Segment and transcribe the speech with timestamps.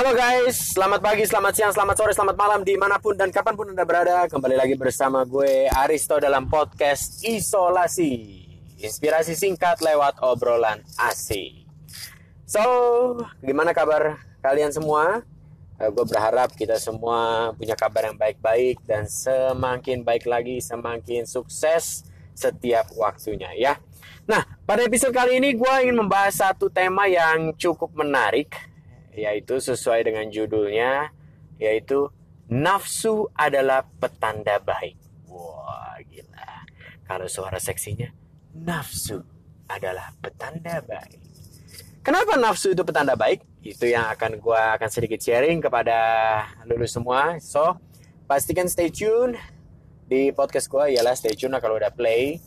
[0.00, 3.52] Halo guys, selamat pagi, selamat siang, selamat sore, selamat malam di mana pun dan kapan
[3.52, 4.24] pun anda berada.
[4.32, 8.48] Kembali lagi bersama gue Aristo dalam podcast Isolasi.
[8.80, 11.68] Inspirasi singkat lewat obrolan asik.
[12.48, 12.64] So,
[13.44, 15.20] gimana kabar kalian semua?
[15.76, 22.08] Uh, gue berharap kita semua punya kabar yang baik-baik Dan semakin baik lagi, semakin sukses
[22.32, 23.76] setiap waktunya ya.
[24.24, 28.69] Nah, pada episode kali ini gue ingin membahas satu tema yang cukup menarik
[29.14, 31.10] yaitu sesuai dengan judulnya
[31.60, 32.08] yaitu
[32.50, 34.96] nafsu adalah petanda baik.
[35.30, 36.66] Wah, gila.
[37.06, 38.10] Kalau suara seksinya
[38.54, 39.22] nafsu
[39.70, 41.22] adalah petanda baik.
[42.00, 43.44] Kenapa nafsu itu petanda baik?
[43.60, 45.96] Itu yang akan gue akan sedikit sharing kepada
[46.64, 47.36] lulus semua.
[47.44, 47.76] So,
[48.24, 49.36] pastikan stay tune
[50.08, 50.96] di podcast gue.
[50.96, 52.40] Ialah stay tune kalau udah play.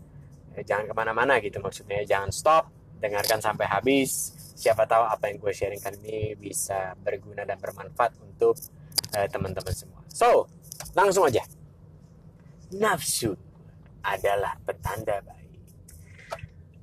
[0.57, 2.01] Jangan ke mana-mana gitu maksudnya.
[2.01, 2.82] Jangan stop.
[3.03, 8.55] Dengarkan sampai habis siapa tahu apa yang gue sharingkan ini bisa berguna dan bermanfaat untuk
[9.11, 9.99] uh, teman-teman semua.
[10.07, 10.47] So,
[10.95, 11.43] langsung aja.
[12.79, 13.35] Nafsu
[13.99, 15.43] adalah petanda baik.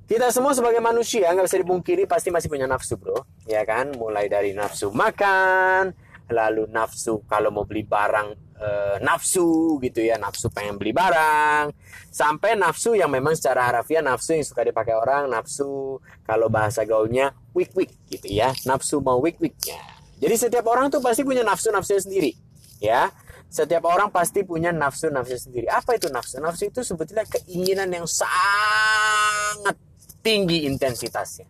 [0.05, 3.95] Kita semua sebagai manusia nggak bisa dipungkiri pasti masih punya nafsu bro, ya kan?
[3.95, 5.95] Mulai dari nafsu makan,
[6.31, 11.75] lalu nafsu kalau mau beli barang uh, nafsu gitu ya nafsu pengen beli barang.
[12.11, 17.35] Sampai nafsu yang memang secara harafiah nafsu yang suka dipakai orang nafsu kalau bahasa gaulnya
[17.53, 19.79] wik wik gitu ya nafsu mau wik wiknya
[20.21, 22.37] jadi setiap orang tuh pasti punya nafsu nafsu sendiri
[22.77, 23.09] ya.
[23.51, 25.67] Setiap orang pasti punya nafsu nafsu sendiri.
[25.67, 26.39] Apa itu nafsu?
[26.39, 29.75] Nafsu itu sebetulnya keinginan yang sangat
[30.21, 31.49] tinggi intensitasnya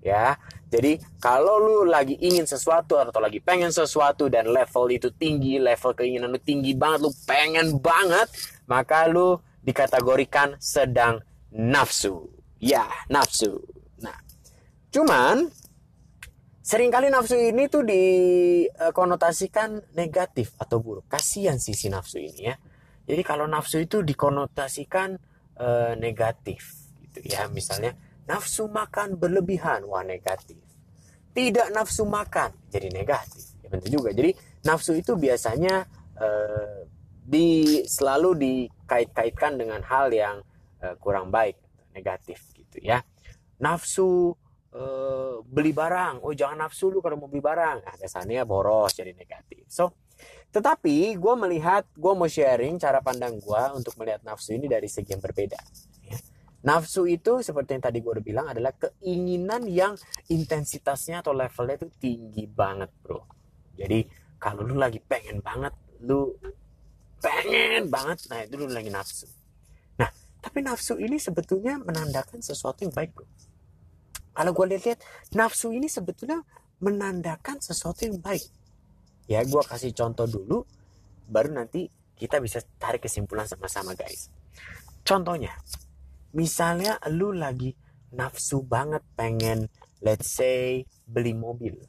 [0.00, 0.38] ya
[0.76, 5.96] jadi kalau lu lagi ingin sesuatu atau lagi pengen sesuatu dan level itu tinggi, level
[5.96, 8.28] keinginan lu tinggi banget, lu pengen banget,
[8.68, 12.28] maka lu dikategorikan sedang nafsu.
[12.60, 13.56] Ya, nafsu.
[14.04, 14.20] Nah,
[14.92, 15.48] cuman
[16.60, 21.08] sering kali nafsu ini tuh dikonotasikan negatif atau buruk.
[21.08, 22.56] Kasihan sih si nafsu ini ya.
[23.08, 25.16] Jadi kalau nafsu itu dikonotasikan
[25.56, 27.48] uh, negatif gitu ya.
[27.48, 30.58] Misalnya Nafsu makan berlebihan, wah negatif.
[31.36, 33.60] Tidak nafsu makan, jadi negatif.
[33.60, 34.08] Ya benar juga.
[34.16, 34.32] Jadi
[34.64, 35.84] nafsu itu biasanya
[36.16, 36.88] eh,
[37.20, 40.40] di selalu dikait-kaitkan dengan hal yang
[40.80, 41.60] eh, kurang baik,
[41.92, 43.04] negatif gitu ya.
[43.60, 44.32] Nafsu
[44.72, 47.84] eh, beli barang, oh jangan nafsu lu kalau mau beli barang.
[47.84, 49.68] Nah, dasarnya boros jadi negatif.
[49.68, 49.92] So,
[50.56, 55.12] tetapi gue melihat, gue mau sharing cara pandang gue untuk melihat nafsu ini dari segi
[55.12, 55.60] yang berbeda.
[56.66, 59.94] Nafsu itu seperti yang tadi gue udah bilang adalah keinginan yang
[60.26, 63.22] intensitasnya atau levelnya itu tinggi banget bro.
[63.78, 64.02] Jadi
[64.42, 65.70] kalau lu lagi pengen banget,
[66.02, 66.34] lu
[67.22, 69.30] pengen banget, nah itu lu lagi nafsu.
[70.02, 70.10] Nah
[70.42, 73.26] tapi nafsu ini sebetulnya menandakan sesuatu yang baik bro.
[74.36, 75.00] Kalau gue lihat-lihat,
[75.32, 76.44] nafsu ini sebetulnya
[76.82, 78.44] menandakan sesuatu yang baik.
[79.30, 80.66] Ya gue kasih contoh dulu,
[81.30, 81.88] baru nanti
[82.18, 84.28] kita bisa tarik kesimpulan sama-sama guys.
[85.06, 85.56] Contohnya,
[86.36, 87.72] misalnya lu lagi
[88.12, 89.72] nafsu banget pengen
[90.04, 91.80] let's say beli mobil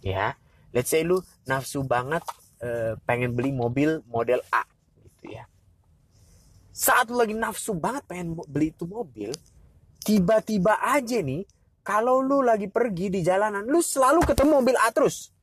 [0.00, 0.38] ya.
[0.70, 1.18] Let's say lu
[1.50, 2.22] nafsu banget
[2.62, 4.62] uh, pengen beli mobil model A
[5.02, 5.44] gitu ya.
[6.70, 9.34] Saat lu lagi nafsu banget pengen beli itu mobil
[10.06, 11.42] tiba-tiba aja nih
[11.82, 15.34] kalau lu lagi pergi di jalanan lu selalu ketemu mobil A terus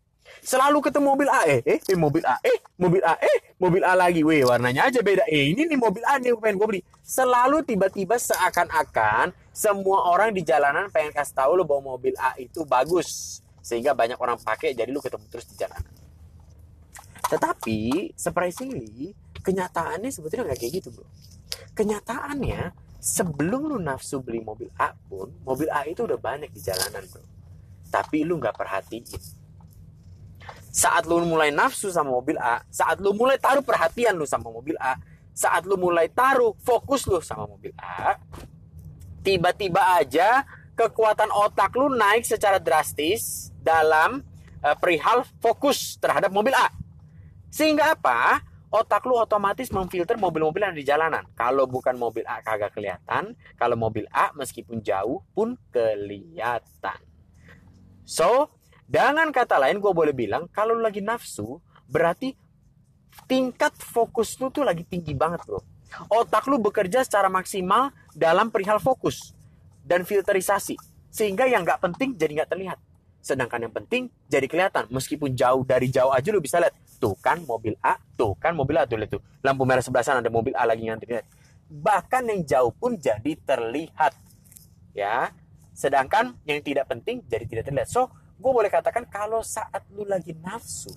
[0.42, 3.94] Selalu ketemu mobil A, eh, eh, eh, mobil A, eh, mobil A, eh, mobil A
[3.94, 5.28] lagi, weh, warnanya aja beda.
[5.30, 6.82] Eh, ini nih mobil A nih pengen gue beli.
[7.06, 12.66] Selalu tiba-tiba seakan-akan semua orang di jalanan pengen kasih tahu lo bahwa mobil A itu
[12.66, 13.40] bagus.
[13.64, 15.88] Sehingga banyak orang pakai, jadi lu ketemu terus di jalanan.
[17.32, 21.08] Tetapi, surprisingly, kenyataannya sebetulnya nggak kayak gitu, bro.
[21.72, 27.08] Kenyataannya, sebelum lu nafsu beli mobil A pun, mobil A itu udah banyak di jalanan,
[27.08, 27.24] bro.
[27.88, 29.04] Tapi lu nggak perhatiin
[30.74, 34.74] saat lu mulai nafsu sama mobil A, saat lu mulai taruh perhatian lu sama mobil
[34.82, 34.98] A,
[35.30, 38.18] saat lu mulai taruh fokus lu sama mobil A,
[39.22, 40.42] tiba-tiba aja
[40.74, 44.26] kekuatan otak lu naik secara drastis dalam
[44.66, 46.74] uh, perihal fokus terhadap mobil A.
[47.54, 48.42] Sehingga apa?
[48.74, 51.30] Otak lu otomatis memfilter mobil-mobil yang di jalanan.
[51.38, 56.98] Kalau bukan mobil A kagak kelihatan, kalau mobil A meskipun jauh pun kelihatan.
[58.02, 58.50] So,
[58.84, 61.58] dengan kata lain gue boleh bilang kalau lagi nafsu
[61.88, 62.36] berarti
[63.30, 65.62] tingkat fokus lu tuh lagi tinggi banget bro.
[66.10, 69.32] Otak lu bekerja secara maksimal dalam perihal fokus
[69.86, 70.76] dan filterisasi.
[71.14, 72.80] Sehingga yang nggak penting jadi nggak terlihat.
[73.22, 74.90] Sedangkan yang penting jadi kelihatan.
[74.90, 76.74] Meskipun jauh dari jauh aja lu bisa lihat.
[76.98, 79.22] Tuh kan mobil A, tuh kan mobil A, tuh lihat tuh.
[79.46, 81.22] Lampu merah sebelah sana ada mobil A lagi ngantri.
[81.70, 84.18] Bahkan yang jauh pun jadi terlihat.
[84.98, 85.30] Ya,
[85.74, 87.90] Sedangkan yang tidak penting jadi tidak terlihat.
[87.90, 88.14] So,
[88.44, 90.92] gue boleh katakan kalau saat lu lagi nafsu,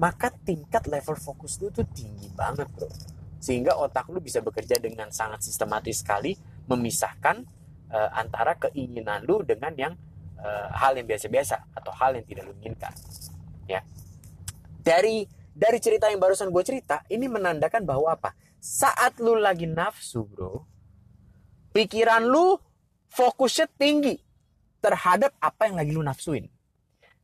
[0.00, 2.88] maka tingkat level fokus lu tuh tinggi banget bro.
[3.36, 6.32] Sehingga otak lu bisa bekerja dengan sangat sistematis sekali
[6.64, 7.44] memisahkan
[7.92, 9.92] uh, antara keinginan lu dengan yang
[10.40, 12.96] uh, hal yang biasa-biasa atau hal yang tidak lu inginkan.
[13.68, 13.84] Ya.
[14.80, 18.32] Dari dari cerita yang barusan gue cerita, ini menandakan bahwa apa?
[18.56, 20.64] Saat lu lagi nafsu, bro,
[21.76, 22.56] pikiran lu
[23.12, 24.16] fokusnya tinggi
[24.80, 26.48] terhadap apa yang lagi lu nafsuin.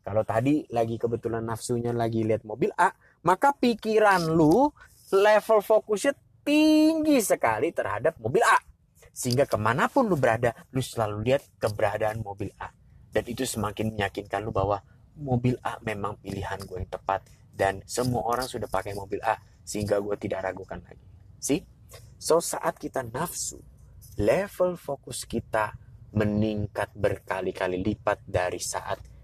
[0.07, 2.95] Kalau tadi lagi kebetulan nafsunya lagi lihat mobil A,
[3.27, 4.71] maka pikiran lu
[5.11, 6.15] level fokusnya
[6.47, 8.63] tinggi sekali terhadap mobil A.
[9.11, 12.71] Sehingga ke mana pun lu berada, lu selalu lihat keberadaan mobil A.
[13.11, 14.79] Dan itu semakin meyakinkan lu bahwa
[15.19, 17.27] mobil A memang pilihan gue yang tepat.
[17.51, 19.35] Dan semua orang sudah pakai mobil A,
[19.67, 21.03] sehingga gue tidak ragukan lagi.
[21.43, 21.67] See?
[22.15, 23.59] So saat kita nafsu,
[24.23, 25.75] level fokus kita
[26.15, 29.16] meningkat berkali-kali lipat dari saat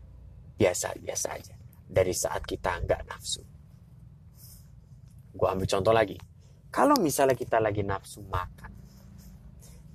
[0.63, 1.55] biasa-biasa aja.
[1.93, 3.43] Dari saat kita nggak nafsu.
[5.35, 6.15] Gue ambil contoh lagi.
[6.71, 8.71] Kalau misalnya kita lagi nafsu makan.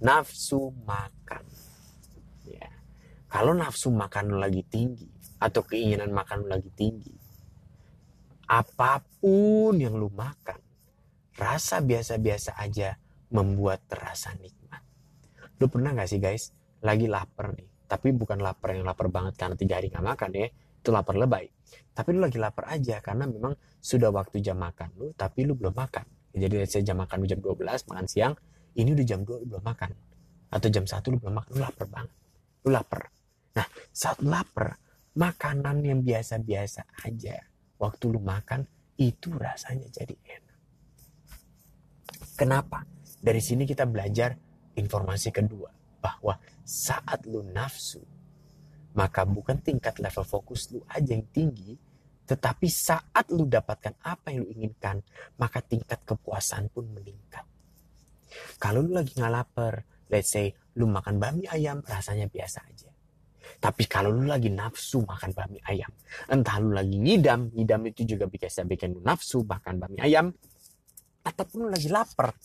[0.03, 1.43] Nafsu makan.
[2.45, 2.69] Ya.
[3.31, 5.07] Kalau nafsu makan lagi tinggi.
[5.39, 7.15] Atau keinginan makan lagi tinggi.
[8.51, 10.59] Apa pun yang lu makan.
[11.37, 12.97] Rasa biasa-biasa aja
[13.31, 14.81] membuat terasa nikmat.
[15.57, 17.76] Lu pernah gak sih guys, lagi lapar nih.
[17.87, 20.47] Tapi bukan lapar yang lapar banget karena tiga hari gak makan ya.
[20.51, 21.47] Itu lapar lebay.
[21.95, 25.73] Tapi lu lagi lapar aja karena memang sudah waktu jam makan lu, tapi lu belum
[25.73, 26.05] makan.
[26.37, 28.33] Jadi saya jam makan jam 12, makan siang,
[28.77, 29.91] ini udah jam 2 lu belum makan.
[30.53, 32.13] Atau jam 1 lu belum makan, lu lapar banget.
[32.61, 33.01] Lu lapar.
[33.57, 34.77] Nah, saat lapar,
[35.17, 37.41] makanan yang biasa-biasa aja,
[37.81, 38.69] waktu lu makan,
[39.01, 40.57] itu rasanya jadi enak.
[42.37, 42.85] Kenapa?
[43.17, 44.37] Dari sini kita belajar
[44.77, 46.37] informasi kedua bahwa
[46.67, 48.03] saat lu nafsu
[48.91, 51.79] maka bukan tingkat level fokus lu aja yang tinggi
[52.27, 54.99] tetapi saat lu dapatkan apa yang lu inginkan
[55.39, 57.47] maka tingkat kepuasan pun meningkat
[58.59, 62.91] kalau lu lagi nggak lapar let's say lu makan bami ayam rasanya biasa aja
[63.63, 65.87] tapi kalau lu lagi nafsu makan bami ayam
[66.27, 70.35] entah lu lagi ngidam ngidam itu juga bisa bikin lu nafsu makan bami ayam
[71.23, 72.35] ataupun lu lagi lapar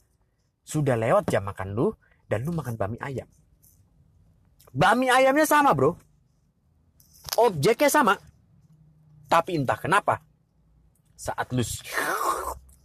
[0.63, 1.91] sudah lewat jam makan lu
[2.31, 3.27] dan lu makan bami ayam.
[4.73, 5.93] Bami ayamnya sama bro.
[7.37, 8.17] Objeknya sama.
[9.29, 10.25] Tapi entah kenapa.
[11.13, 11.61] Saat lu,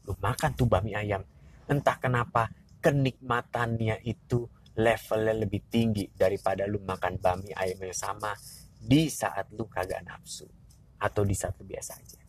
[0.03, 1.23] lu makan tuh bami ayam.
[1.67, 2.51] Entah kenapa
[2.83, 4.47] kenikmatannya itu
[4.77, 8.35] levelnya lebih tinggi daripada lu makan bami ayam yang sama
[8.77, 10.43] di saat lu kagak nafsu.
[10.99, 12.19] Atau di saat biasa aja.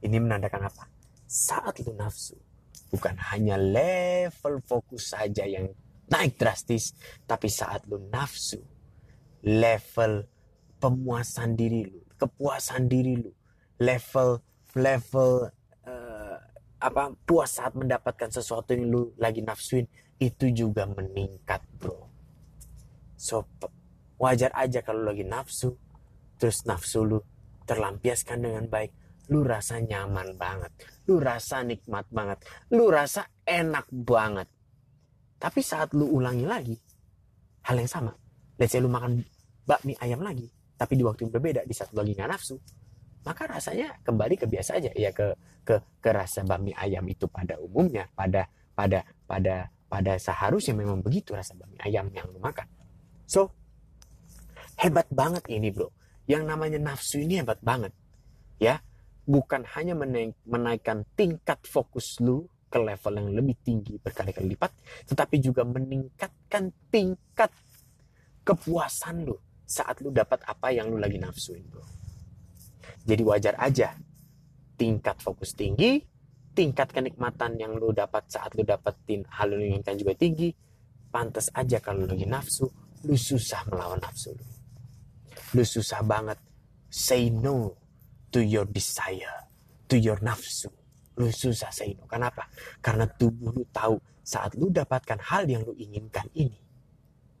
[0.00, 0.88] Ini menandakan apa?
[1.28, 2.40] Saat lu nafsu.
[2.88, 5.68] Bukan hanya level fokus saja yang
[6.12, 6.92] naik drastis.
[7.24, 8.60] Tapi saat lu nafsu,
[9.42, 10.28] level
[10.76, 13.32] pemuasan diri lu, kepuasan diri lu,
[13.80, 14.44] level
[14.76, 15.50] level
[15.88, 16.36] uh,
[16.82, 19.86] apa puas saat mendapatkan sesuatu yang lu lagi nafsuin
[20.18, 22.10] itu juga meningkat, bro.
[23.18, 23.46] So
[24.18, 25.74] wajar aja kalau lagi nafsu,
[26.38, 27.18] terus nafsu lu
[27.66, 28.90] terlampiaskan dengan baik,
[29.30, 30.70] lu rasa nyaman banget,
[31.06, 32.42] lu rasa nikmat banget,
[32.74, 34.50] lu rasa enak banget.
[35.42, 36.78] Tapi saat lu ulangi lagi,
[37.66, 38.14] hal yang sama.
[38.54, 39.26] Let's say lu makan
[39.66, 40.46] bakmi ayam lagi,
[40.78, 42.54] tapi di waktu yang berbeda, di satu lagi nggak nafsu,
[43.26, 45.34] maka rasanya kembali ke biasa aja, ya ke
[45.66, 48.46] ke ke rasa bakmi ayam itu pada umumnya, pada
[48.78, 52.70] pada pada pada seharusnya memang begitu rasa bakmi ayam yang lu makan.
[53.26, 53.50] So
[54.78, 55.90] hebat banget ini bro,
[56.30, 57.90] yang namanya nafsu ini hebat banget,
[58.62, 58.78] ya
[59.26, 59.98] bukan hanya
[60.46, 64.72] menaikkan tingkat fokus lu ke level yang lebih tinggi berkali-kali lipat,
[65.12, 67.52] tetapi juga meningkatkan tingkat
[68.40, 69.36] kepuasan lu
[69.68, 71.84] saat lu dapat apa yang lu lagi nafsuin, bro.
[73.04, 73.92] Jadi wajar aja
[74.80, 76.00] tingkat fokus tinggi,
[76.56, 80.48] tingkat kenikmatan yang lu dapat saat lu dapetin hal yang inginkan juga tinggi.
[81.12, 82.64] Pantas aja kalau lu lagi nafsu,
[83.04, 84.44] lu susah melawan nafsu lu.
[85.52, 86.40] Lu susah banget
[86.88, 87.76] say no
[88.32, 89.44] to your desire,
[89.92, 90.72] to your nafsu
[91.18, 92.08] lu susah say no.
[92.08, 92.48] Kenapa?
[92.80, 96.56] Karena tubuh lu tahu saat lu dapatkan hal yang lu inginkan ini,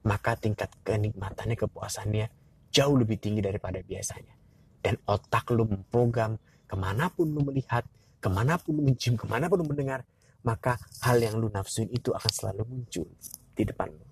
[0.04, 2.26] maka tingkat kenikmatannya, kepuasannya
[2.72, 4.34] jauh lebih tinggi daripada biasanya.
[4.82, 6.34] Dan otak lu memprogram
[6.66, 7.86] ke mana pun lu melihat,
[8.18, 10.02] ke mana pun lu mencium, ke mana pun lu mendengar,
[10.42, 10.74] maka
[11.06, 13.06] hal yang lu nafsuin itu akan selalu muncul
[13.54, 14.06] di depan lu.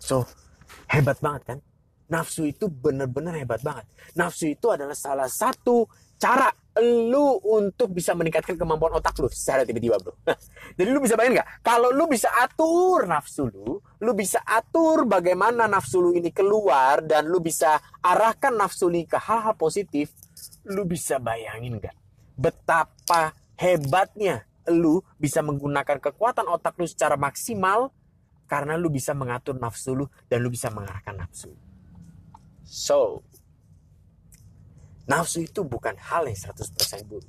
[0.00, 0.24] So,
[0.88, 1.58] hebat banget kan?
[2.08, 3.84] Nafsu itu benar-benar hebat banget.
[4.16, 5.84] Nafsu itu adalah salah satu
[6.16, 6.48] cara
[6.82, 10.14] lu untuk bisa meningkatkan kemampuan otak lu secara tiba-tiba bro.
[10.78, 11.50] Jadi lu bisa bayangin nggak?
[11.62, 17.26] Kalau lu bisa atur nafsu lu, lu bisa atur bagaimana nafsu lu ini keluar dan
[17.26, 20.14] lu bisa arahkan nafsu lu ke hal-hal positif,
[20.66, 21.96] lu bisa bayangin nggak?
[22.38, 27.90] Betapa hebatnya lu bisa menggunakan kekuatan otak lu secara maksimal
[28.48, 31.52] karena lu bisa mengatur nafsu lu dan lu bisa mengarahkan nafsu.
[32.68, 33.24] So,
[35.08, 37.24] Nafsu itu bukan hal yang 100% buruk.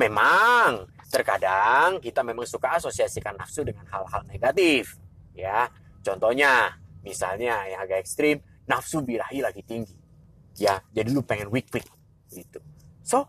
[0.00, 4.96] Memang terkadang kita memang suka asosiasikan nafsu dengan hal-hal negatif.
[5.36, 5.68] Ya,
[6.00, 9.92] contohnya misalnya yang agak ekstrim, nafsu birahi lagi tinggi.
[10.56, 11.84] Ya, jadi lu pengen weak weak
[12.32, 12.64] gitu.
[13.04, 13.28] So,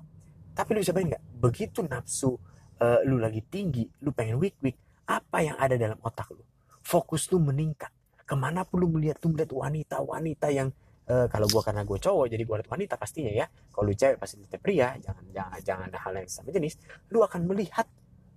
[0.55, 1.25] tapi lu bisa bayangin nggak?
[1.43, 2.39] Begitu nafsu
[2.79, 6.43] uh, lu lagi tinggi, lu pengen weak weak, apa yang ada dalam otak lu?
[6.79, 7.91] Fokus lu meningkat.
[8.23, 10.71] Ke mana pun lu melihat, lu melihat wanita-wanita yang
[11.09, 13.45] uh, kalau gue karena gue cowok jadi gue lihat wanita pastinya ya.
[13.49, 14.87] Kalau lu cewek pasti lihat pria.
[15.01, 16.77] Jangan jangan jangan ada hal yang sama jenis.
[17.09, 17.87] Lu akan melihat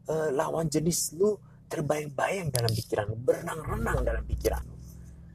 [0.09, 1.37] uh, lawan jenis lu
[1.69, 4.77] terbayang-bayang dalam pikiran lu berenang-renang dalam pikiran lu.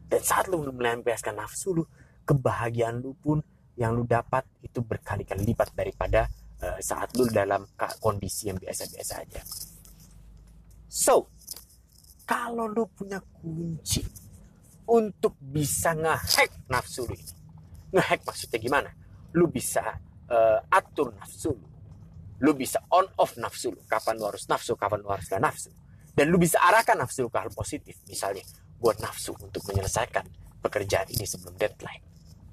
[0.10, 1.84] Dan saat lu melampiaskan nafsu lu
[2.26, 3.42] kebahagiaan lu pun
[3.78, 6.28] yang lu dapat itu berkali-kali lipat daripada
[6.62, 7.66] uh, saat lu dalam
[8.02, 9.42] kondisi yang biasa-biasa aja.
[10.90, 11.30] So
[12.30, 14.29] kalau lu punya kunci
[14.90, 17.34] untuk bisa ngehack nafsu lu ini.
[17.94, 18.90] Ngehack maksudnya gimana?
[19.38, 19.82] Lu bisa
[20.30, 21.68] uh, atur nafsu lu.
[22.40, 23.82] Lu bisa on off nafsu lu.
[23.86, 25.70] Kapan lu harus nafsu, kapan lu harus gak nafsu.
[26.18, 28.02] Dan lu bisa arahkan nafsu lu ke hal positif.
[28.10, 28.42] Misalnya,
[28.80, 30.26] buat nafsu untuk menyelesaikan
[30.64, 32.04] pekerjaan ini sebelum deadline.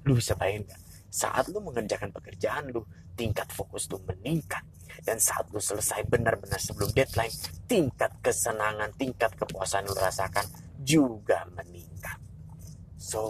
[0.05, 0.81] Lu bisa bayangin gak?
[1.07, 2.83] Saat lu mengerjakan pekerjaan lu,
[3.15, 4.61] tingkat fokus lu meningkat.
[5.01, 7.31] Dan saat lu selesai benar-benar sebelum deadline,
[7.65, 10.43] tingkat kesenangan, tingkat kepuasan lu rasakan
[10.83, 12.26] juga meningkat.
[12.97, 13.29] So,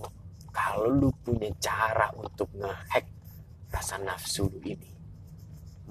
[0.55, 3.05] kalau lu punya cara untuk ngehack
[3.69, 4.89] rasa nafsu lu ini,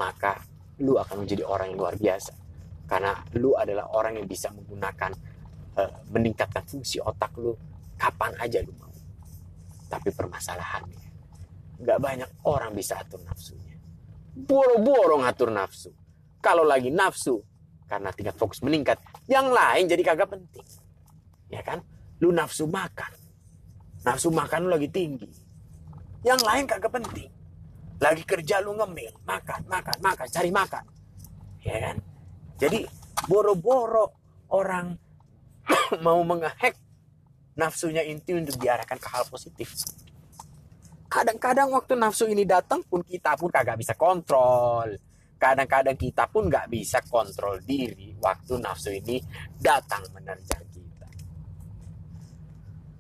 [0.01, 0.41] maka
[0.81, 2.33] lu akan menjadi orang yang luar biasa.
[2.89, 5.13] Karena lu adalah orang yang bisa menggunakan,
[5.77, 7.53] uh, meningkatkan fungsi otak lu
[8.01, 8.93] kapan aja lu mau.
[9.87, 11.07] Tapi permasalahannya,
[11.79, 13.77] nggak banyak orang bisa atur nafsunya.
[14.37, 15.91] Boro-boro ngatur nafsu.
[16.41, 17.41] Kalau lagi nafsu,
[17.87, 18.99] karena tingkat fokus meningkat,
[19.31, 20.67] yang lain jadi kagak penting.
[21.51, 21.83] Ya kan?
[22.23, 23.26] Lu nafsu makan,
[24.07, 25.27] Nafsu makan lu lagi tinggi.
[26.23, 27.31] Yang lain kagak penting.
[27.99, 30.85] Lagi kerja lu ngemil, makan, makan, makan, cari makan.
[31.67, 31.97] Ya kan?
[32.63, 32.87] Jadi
[33.27, 34.15] boro-boro
[34.55, 34.95] orang
[36.07, 36.79] mau menghack
[37.59, 39.75] nafsunya inti untuk diarahkan ke hal positif.
[41.11, 44.95] Kadang-kadang waktu nafsu ini datang pun kita pun kagak bisa kontrol.
[45.37, 49.19] Kadang-kadang kita pun nggak bisa kontrol diri waktu nafsu ini
[49.57, 50.66] datang menerjang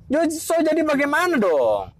[0.07, 1.91] So jadi bagaimana dong?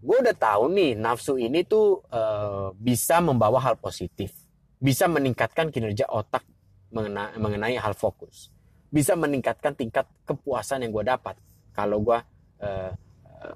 [0.00, 4.32] Gue udah tahu nih nafsu ini tuh uh, bisa membawa hal positif,
[4.80, 6.44] bisa meningkatkan kinerja otak
[6.92, 8.48] mengenai, mengenai hal fokus,
[8.88, 11.36] bisa meningkatkan tingkat kepuasan yang gue dapat
[11.72, 12.16] kalau gue
[12.64, 12.92] uh,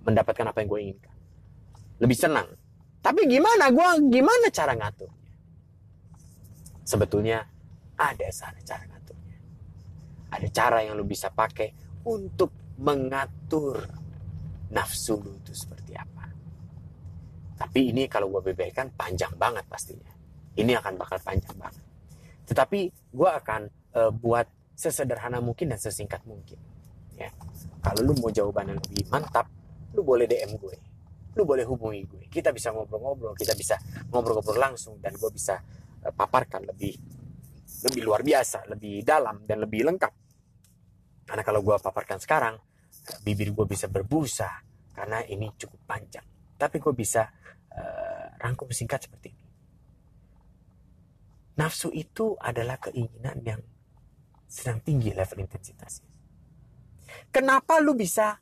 [0.05, 1.17] mendapatkan apa yang gue inginkan,
[2.01, 2.49] lebih senang.
[3.05, 5.33] Tapi gimana gue gimana cara ngaturnya?
[6.85, 7.45] Sebetulnya
[8.01, 9.37] ada sana cara ngaturnya.
[10.29, 11.73] Ada cara yang lo bisa pakai
[12.05, 13.87] untuk mengatur
[14.75, 16.27] nafsu lu itu seperti apa.
[17.55, 20.11] Tapi ini kalau gue beberkan panjang banget pastinya.
[20.55, 21.83] Ini akan bakal panjang banget.
[22.51, 22.81] Tetapi
[23.15, 23.63] gue akan
[23.95, 26.59] e, buat sesederhana mungkin dan sesingkat mungkin.
[27.15, 27.31] Ya.
[27.79, 29.47] Kalau lu mau jawaban yang lebih mantap,
[29.95, 30.77] lu boleh DM gue.
[31.39, 32.23] Lu boleh hubungi gue.
[32.27, 33.79] Kita bisa ngobrol-ngobrol, kita bisa
[34.11, 35.63] ngobrol-ngobrol langsung dan gue bisa
[36.03, 36.95] e, paparkan lebih
[37.85, 40.24] lebih luar biasa, lebih dalam dan lebih lengkap
[41.25, 42.61] karena kalau gue paparkan sekarang,
[43.25, 44.49] bibir gue bisa berbusa
[44.95, 46.25] karena ini cukup panjang.
[46.55, 47.27] Tapi gue bisa
[47.75, 49.45] uh, rangkum singkat seperti ini.
[51.55, 53.63] Nafsu itu adalah keinginan yang
[54.45, 56.11] sedang tinggi level intensitasnya.
[57.31, 58.39] Kenapa lu bisa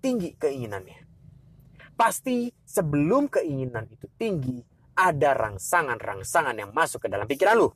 [0.00, 1.04] tinggi keinginannya?
[1.96, 4.60] Pasti sebelum keinginan itu tinggi,
[4.96, 7.68] ada rangsangan-rangsangan yang masuk ke dalam pikiran lu.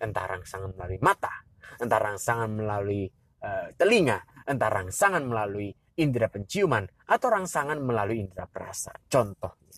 [0.00, 1.44] Entah rangsangan melalui mata,
[1.76, 3.12] entah rangsangan melalui
[3.42, 8.94] uh, telinga, entah rangsangan melalui indera penciuman atau rangsangan melalui indera perasa.
[9.10, 9.76] Contohnya,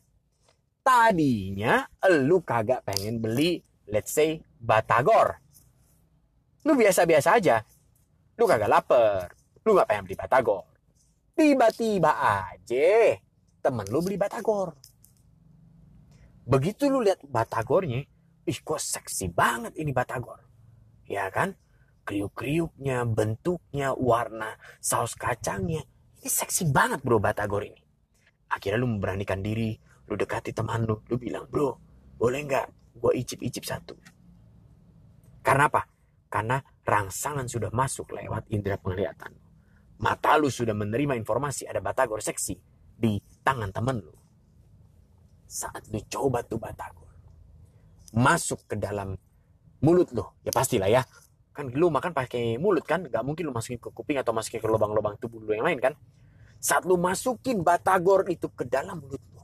[0.85, 1.83] tadinya
[2.23, 3.59] lu kagak pengen beli,
[3.91, 5.41] let's say, batagor.
[6.65, 7.61] Lu biasa-biasa aja.
[8.39, 9.29] Lu kagak lapar.
[9.65, 10.65] Lu gak pengen beli batagor.
[11.35, 13.19] Tiba-tiba aja
[13.65, 14.77] temen lu beli batagor.
[16.45, 18.05] Begitu lu lihat batagornya,
[18.45, 20.45] ih kok seksi banget ini batagor.
[21.09, 21.57] Ya kan?
[22.05, 25.83] Kriuk-kriuknya, bentuknya, warna saus kacangnya.
[26.21, 27.83] Ini seksi banget bro Batagor ini.
[28.53, 29.75] Akhirnya lu memberanikan diri,
[30.07, 31.75] lu dekati teman lu, lu bilang, bro,
[32.21, 32.67] boleh nggak
[33.01, 33.97] gue icip-icip satu.
[35.45, 35.83] Karena apa?
[36.31, 39.33] Karena rangsangan sudah masuk lewat indera penglihatan.
[40.01, 42.57] Mata lu sudah menerima informasi ada batagor seksi
[42.97, 44.15] di tangan temen lu.
[45.45, 47.13] Saat lu coba tuh batagor.
[48.15, 49.15] Masuk ke dalam
[49.85, 50.25] mulut lu.
[50.43, 51.03] Ya pastilah ya.
[51.55, 53.07] Kan lu makan pakai mulut kan.
[53.07, 55.95] Gak mungkin lu masukin ke kuping atau masukin ke lubang-lubang tubuh lu yang lain kan.
[56.59, 59.43] Saat lu masukin batagor itu ke dalam mulut lu.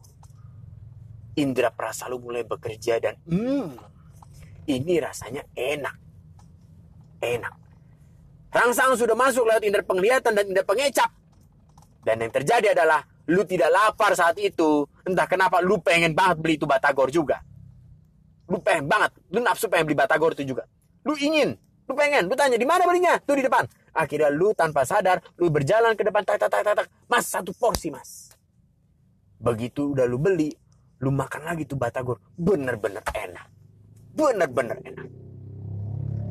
[1.39, 3.79] Indra perasa lu mulai bekerja dan hmm,
[4.67, 5.97] ini rasanya enak.
[7.23, 7.55] Enak.
[8.51, 11.11] Rangsang sudah masuk lewat indera penglihatan dan indera pengecap.
[12.03, 14.91] Dan yang terjadi adalah lu tidak lapar saat itu.
[15.07, 17.39] Entah kenapa lu pengen banget beli itu batagor juga.
[18.51, 19.15] Lu pengen banget.
[19.31, 20.67] Lu nafsu pengen beli batagor itu juga.
[21.07, 21.55] Lu ingin.
[21.91, 22.31] Lu pengen.
[22.31, 23.19] Lu tanya di mana belinya?
[23.19, 23.67] Tuh di depan.
[23.91, 25.19] Akhirnya lu tanpa sadar.
[25.43, 26.23] Lu berjalan ke depan.
[26.23, 26.87] Tak, tak, tak, tak, tak.
[27.11, 28.31] Mas satu porsi mas.
[29.43, 30.55] Begitu udah lu beli.
[31.03, 32.23] Lu makan lagi tuh batagor.
[32.39, 33.51] Bener-bener enak.
[34.15, 35.09] Bener-bener enak.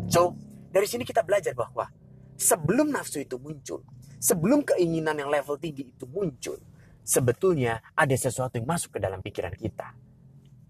[0.08, 0.32] So,
[0.72, 1.92] dari sini kita belajar bahwa
[2.40, 3.84] sebelum nafsu itu muncul,
[4.24, 6.56] sebelum keinginan yang level tinggi itu muncul,
[7.04, 9.92] sebetulnya ada sesuatu yang masuk ke dalam pikiran kita.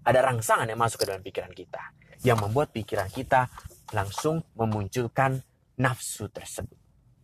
[0.02, 1.94] Ada rangsangan yang masuk ke dalam pikiran kita.
[2.26, 3.48] Yang membuat pikiran kita
[3.94, 5.42] langsung memunculkan
[5.80, 6.78] nafsu tersebut.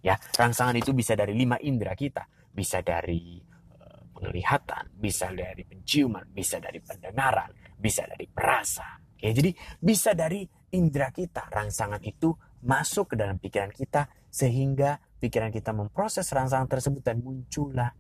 [0.06, 2.30] Ya, rangsangan itu bisa dari lima indera kita.
[2.56, 3.42] Bisa dari
[3.82, 9.02] uh, penglihatan, bisa dari penciuman, bisa dari pendengaran, bisa dari perasa.
[9.20, 11.50] Ya, jadi bisa dari indera kita.
[11.50, 12.32] Rangsangan itu
[12.64, 17.92] masuk ke dalam pikiran kita sehingga pikiran kita memproses rangsangan tersebut dan muncullah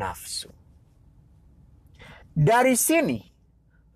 [0.00, 0.48] nafsu.
[2.30, 3.20] Dari sini,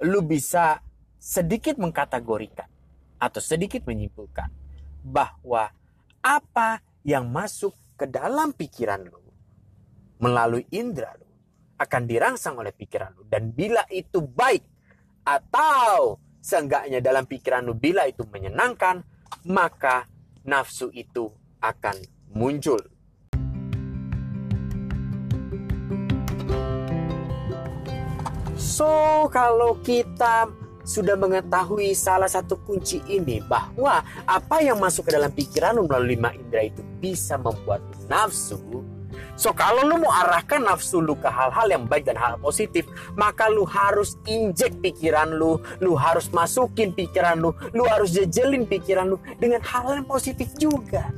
[0.05, 0.83] lu bisa
[1.17, 2.74] sedikit mengkategorikan
[3.19, 4.51] atau sedikit menyimpulkan
[5.05, 5.71] bahwa
[6.25, 9.21] apa yang masuk ke dalam pikiran lu
[10.19, 11.29] melalui indera lu
[11.77, 13.29] akan dirangsang oleh pikiran lu.
[13.29, 14.65] Dan bila itu baik
[15.27, 19.05] atau seenggaknya dalam pikiran lu bila itu menyenangkan
[19.45, 20.09] maka
[20.45, 21.29] nafsu itu
[21.61, 21.97] akan
[22.33, 22.81] muncul.
[28.55, 30.49] So, kalau kita
[30.85, 36.31] sudah mengetahui salah satu kunci ini bahwa apa yang masuk ke dalam pikiran melalui lima
[36.37, 38.61] indera itu bisa membuat nafsu.
[39.35, 42.87] So kalau lu mau arahkan nafsu lu ke hal-hal yang baik dan hal positif,
[43.19, 49.11] maka lu harus injek pikiran lu, lu harus masukin pikiran lu, lu harus jejelin pikiran
[49.11, 51.11] lu dengan hal yang positif juga.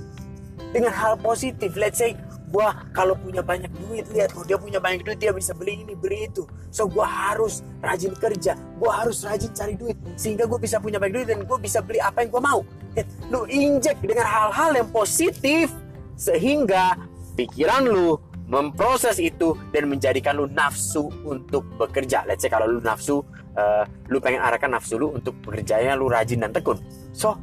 [0.72, 2.16] Dengan hal positif, let's say
[2.50, 5.94] gua kalau punya banyak duit lihat tuh dia punya banyak duit dia bisa beli ini
[5.98, 10.78] beli itu so gua harus rajin kerja gua harus rajin cari duit sehingga gua bisa
[10.78, 12.60] punya banyak duit dan gua bisa beli apa yang gua mau
[12.96, 15.68] lihat, lu injek dengan hal-hal yang positif
[16.16, 16.96] sehingga
[17.36, 22.22] pikiran lu memproses itu dan menjadikan lu nafsu untuk bekerja.
[22.24, 23.20] Let's say kalau lu nafsu,
[23.58, 26.78] uh, lu pengen arahkan nafsu lu untuk bekerjanya lu rajin dan tekun.
[27.10, 27.36] So,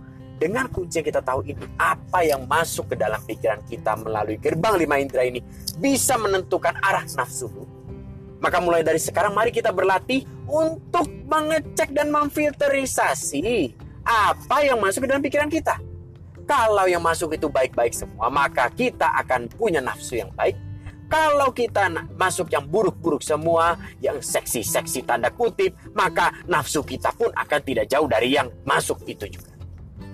[0.43, 4.75] dengan kunci yang kita tahu ini, apa yang masuk ke dalam pikiran kita melalui gerbang
[4.75, 5.39] lima indera ini
[5.79, 7.47] bisa menentukan arah nafsu.
[8.43, 13.71] Maka mulai dari sekarang mari kita berlatih untuk mengecek dan memfilterisasi
[14.03, 15.79] apa yang masuk ke dalam pikiran kita.
[16.43, 20.59] Kalau yang masuk itu baik-baik semua, maka kita akan punya nafsu yang baik.
[21.07, 21.87] Kalau kita
[22.19, 28.11] masuk yang buruk-buruk semua, yang seksi-seksi tanda kutip, maka nafsu kita pun akan tidak jauh
[28.11, 29.52] dari yang masuk itu juga.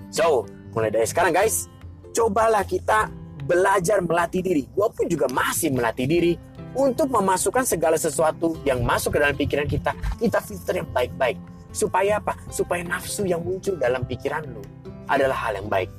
[0.10, 1.70] So, mulai dari sekarang guys,
[2.14, 3.10] cobalah kita
[3.46, 4.64] belajar melatih diri.
[4.70, 6.34] Gue pun juga masih melatih diri
[6.78, 11.38] untuk memasukkan segala sesuatu yang masuk ke dalam pikiran kita, kita filter yang baik-baik.
[11.70, 12.34] Supaya apa?
[12.50, 14.62] Supaya nafsu yang muncul dalam pikiran lu
[15.06, 15.90] adalah hal yang baik.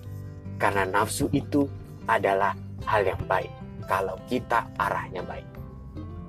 [0.58, 1.66] Karena nafsu itu
[2.06, 2.54] adalah
[2.86, 3.50] hal yang baik
[3.86, 5.46] kalau kita arahnya baik.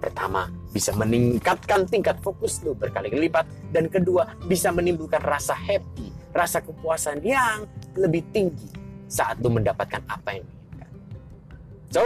[0.01, 3.45] Pertama, bisa meningkatkan tingkat fokus lu berkali-kali lipat.
[3.69, 8.67] Dan kedua, bisa menimbulkan rasa happy, rasa kepuasan yang lebih tinggi
[9.11, 10.89] saat lu mendapatkan apa yang diinginkan.
[11.91, 12.03] So,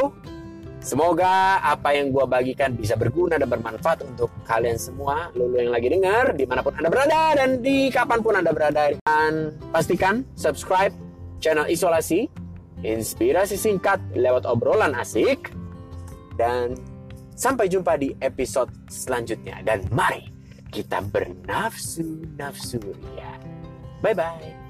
[0.82, 5.94] semoga apa yang gua bagikan bisa berguna dan bermanfaat untuk kalian semua, lulu yang lagi
[5.94, 8.98] dengar, di mana pun anda berada dan di kapan pun anda berada.
[9.06, 10.94] Dan pastikan subscribe
[11.38, 12.26] channel Isolasi,
[12.82, 15.54] inspirasi singkat lewat obrolan asik,
[16.42, 16.74] dan
[17.38, 19.62] sampai jumpa di episode selanjutnya.
[19.62, 20.34] Dan mari
[20.74, 22.82] kita bernafsu-nafsu
[23.14, 23.55] ya.
[24.02, 24.65] 拜拜。